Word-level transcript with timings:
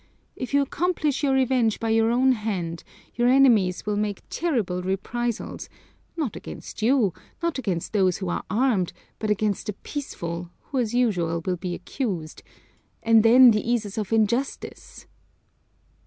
If 0.35 0.51
you 0.51 0.63
accomplish 0.63 1.21
your 1.21 1.35
revenge 1.35 1.79
by 1.79 1.91
your 1.91 2.09
own 2.09 2.31
hand, 2.31 2.83
your 3.13 3.27
enemies 3.27 3.85
will 3.85 3.97
make 3.97 4.23
terrible 4.31 4.81
reprisals, 4.81 5.69
not 6.17 6.35
against 6.35 6.81
you, 6.81 7.13
not 7.43 7.59
against 7.59 7.93
those 7.93 8.17
who 8.17 8.27
are 8.27 8.43
armed, 8.49 8.93
but 9.19 9.29
against 9.29 9.67
the 9.67 9.73
peaceful, 9.73 10.49
who 10.71 10.79
as 10.79 10.95
usual 10.95 11.43
will 11.45 11.55
be 11.55 11.75
accused 11.75 12.41
and 13.03 13.21
then 13.21 13.51
the 13.51 13.61
eases 13.61 13.95
of 13.99 14.11
injustice!" 14.11 15.05